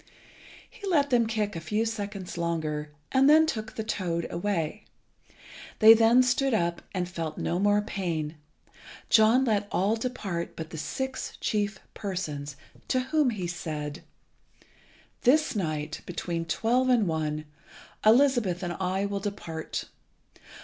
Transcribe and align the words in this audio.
He 0.67 0.87
let 0.87 1.11
them 1.11 1.27
kick 1.27 1.55
a 1.55 1.59
few 1.61 1.85
seconds 1.85 2.35
longer, 2.35 2.89
and 3.11 3.29
then 3.29 3.45
took 3.45 3.75
the 3.75 3.83
toad 3.83 4.25
away. 4.31 4.85
They 5.77 5.93
then 5.93 6.23
stood 6.23 6.55
up 6.55 6.81
and 6.91 7.07
felt 7.07 7.37
no 7.37 7.59
more 7.59 7.83
pain. 7.83 8.37
John 9.11 9.45
let 9.45 9.67
all 9.71 9.95
depart 9.95 10.55
but 10.55 10.71
the 10.71 10.77
six 10.79 11.37
chief 11.39 11.77
persons, 11.93 12.55
to 12.87 13.01
whom 13.13 13.29
he 13.29 13.45
said 13.45 14.01
"This 15.21 15.55
night, 15.55 16.01
between 16.07 16.45
twelve 16.45 16.89
and 16.89 17.05
one, 17.07 17.45
Elizabeth 18.03 18.63
and 18.63 18.73
I 18.79 19.05
will 19.05 19.19
depart. 19.19 19.85